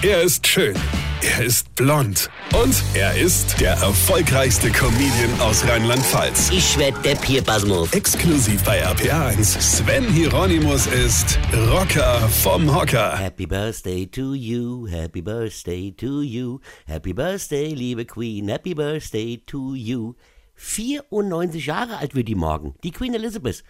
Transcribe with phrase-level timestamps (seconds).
[0.00, 0.76] Er ist schön.
[1.22, 2.30] Er ist blond.
[2.54, 6.50] Und er ist der erfolgreichste Comedian aus Rheinland-Pfalz.
[6.52, 7.92] Ich werd der Pierpasmus.
[7.92, 9.60] Exklusiv bei RPA1.
[9.60, 11.36] Sven Hieronymus ist
[11.72, 13.18] Rocker vom Hocker.
[13.18, 19.74] Happy Birthday to you, Happy Birthday to you, Happy Birthday, liebe Queen, Happy Birthday to
[19.74, 20.14] you.
[20.54, 23.64] 94 Jahre alt wird die morgen, die Queen Elizabeth.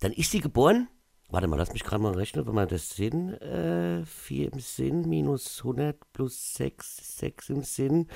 [0.00, 0.88] Dann ist sie geboren
[1.30, 5.06] Warte mal, lass mich gerade mal rechnen, wenn man das Sinn, äh, 4 im Sinn
[5.06, 8.06] minus 100 plus 6, 6 im Sinn,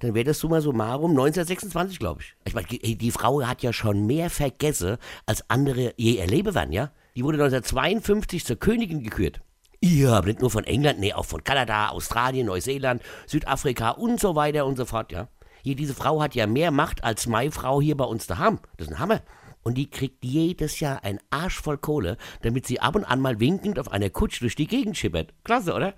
[0.00, 2.36] dann wäre das summa summarum 1926, glaube ich.
[2.44, 6.90] Ich meine, die Frau hat ja schon mehr vergessen, als andere je erleben werden, ja?
[7.16, 9.40] Die wurde 1952 zur Königin gekürt.
[9.82, 14.36] Ja, aber nicht nur von England, nee, auch von Kanada, Australien, Neuseeland, Südafrika und so
[14.36, 15.28] weiter und so fort, ja?
[15.62, 18.58] Hier, diese Frau hat ja mehr Macht als meine Frau hier bei uns daheim.
[18.76, 19.22] Das ist ein Hammer
[19.68, 23.38] und die kriegt jedes Jahr ein Arsch voll Kohle, damit sie ab und an mal
[23.38, 25.34] winkend auf einer Kutsche durch die Gegend schippert.
[25.44, 25.92] Klasse, oder?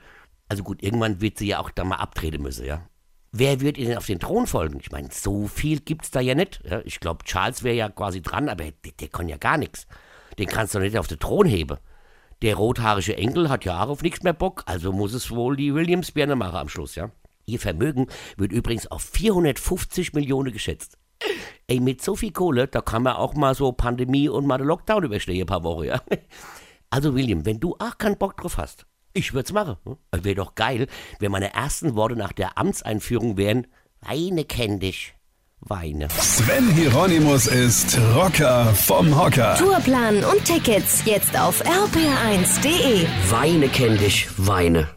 [0.49, 2.85] Also gut, irgendwann wird sie ja auch da mal abtreten müssen, ja.
[3.31, 4.81] Wer wird ihr denn auf den Thron folgen?
[4.81, 6.61] Ich meine, so viel gibt's da ja nicht.
[6.69, 6.81] Ja?
[6.85, 9.87] Ich glaube, Charles wäre ja quasi dran, aber der, der kann ja gar nichts.
[10.37, 11.77] Den kannst du nicht auf den Thron heben.
[12.43, 15.77] Der rothaarige Enkel hat ja auch auf nichts mehr Bock, also muss es wohl die
[15.77, 17.13] Williams-Birne machen am Schluss, ja.
[17.47, 20.99] Ihr Vermögen wird übrigens auf 450 Millionen geschätzt.
[21.71, 24.67] Ey, mit so viel Kohle, da kann man auch mal so Pandemie und mal den
[24.67, 26.03] Lockdown überstehen, ein paar Wochen, ja.
[26.91, 29.77] Also, William, wenn du auch keinen Bock drauf hast, ich würd's machen.
[29.85, 29.97] Hm?
[30.25, 30.89] Wäre doch geil,
[31.21, 33.69] wenn meine ersten Worte nach der Amtseinführung wären,
[34.01, 35.15] Weine kenn dich.
[35.61, 36.09] Weine.
[36.11, 39.55] Sven Hieronymus ist Rocker vom Hocker.
[39.55, 43.07] Tourplan und Tickets jetzt auf rpr1.de.
[43.31, 44.89] Weine kenn dich, Weine.